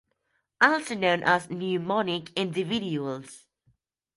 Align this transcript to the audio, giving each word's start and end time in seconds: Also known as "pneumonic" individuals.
Also 0.59 0.95
known 0.95 1.21
as 1.21 1.45
"pneumonic" 1.51 2.33
individuals. 2.35 3.45